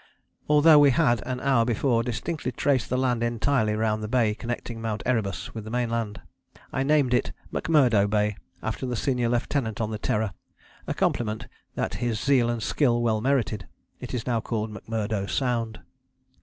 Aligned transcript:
although 0.49 0.79
we 0.79 0.89
had 0.89 1.21
an 1.27 1.39
hour 1.41 1.63
before 1.63 2.01
distinctly 2.01 2.51
traced 2.51 2.89
the 2.89 2.97
land 2.97 3.21
entirely 3.21 3.75
round 3.75 4.01
the 4.01 4.07
bay 4.07 4.33
connecting 4.33 4.81
Mount 4.81 5.03
Erebus 5.05 5.53
with 5.53 5.63
the 5.63 5.69
mainland. 5.69 6.19
I 6.73 6.81
named 6.81 7.13
it 7.13 7.31
McMurdo 7.53 8.09
Bay, 8.09 8.35
after 8.63 8.87
the 8.87 8.95
senior 8.95 9.29
lieutenant 9.29 9.79
of 9.79 9.91
the 9.91 9.99
Terror, 9.99 10.33
a 10.87 10.95
compliment 10.95 11.45
that 11.75 11.93
his 12.01 12.19
zeal 12.19 12.49
and 12.49 12.63
skill 12.63 12.99
well 13.03 13.21
merited." 13.21 13.67
It 13.99 14.15
is 14.15 14.25
now 14.25 14.41
called 14.41 14.71
McMurdo 14.73 15.29
Sound. 15.29 15.81